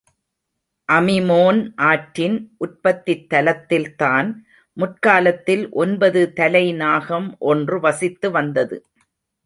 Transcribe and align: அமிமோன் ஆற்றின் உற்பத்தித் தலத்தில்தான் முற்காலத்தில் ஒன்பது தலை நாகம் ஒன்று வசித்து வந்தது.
அமிமோன் 0.89 1.59
ஆற்றின் 1.89 2.37
உற்பத்தித் 2.57 3.27
தலத்தில்தான் 3.33 4.31
முற்காலத்தில் 4.77 5.65
ஒன்பது 5.75 6.23
தலை 6.33 6.65
நாகம் 6.73 7.29
ஒன்று 7.45 7.79
வசித்து 7.79 8.31
வந்தது. 8.31 8.77